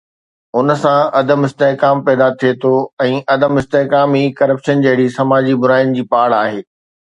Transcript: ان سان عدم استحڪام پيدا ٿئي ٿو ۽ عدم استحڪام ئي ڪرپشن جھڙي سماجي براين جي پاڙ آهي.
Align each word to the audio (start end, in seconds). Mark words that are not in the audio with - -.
ان 0.57 0.67
سان 0.81 0.99
عدم 1.19 1.39
استحڪام 1.47 1.97
پيدا 2.07 2.27
ٿئي 2.39 2.51
ٿو 2.61 2.73
۽ 3.09 3.13
عدم 3.35 3.51
استحڪام 3.63 4.09
ئي 4.17 4.23
ڪرپشن 4.41 4.75
جھڙي 4.89 5.07
سماجي 5.21 5.53
براين 5.67 5.87
جي 5.99 6.03
پاڙ 6.17 6.29
آهي. 6.43 6.61